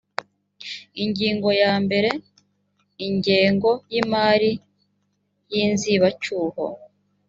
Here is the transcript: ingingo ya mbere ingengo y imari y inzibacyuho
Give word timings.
ingingo 1.03 1.49
ya 1.61 1.73
mbere 1.83 2.09
ingengo 3.07 3.71
y 3.91 3.95
imari 4.01 4.51
y 5.51 5.55
inzibacyuho 5.65 6.63